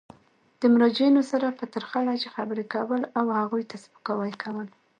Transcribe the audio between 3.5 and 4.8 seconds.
ته سپکاوی کول.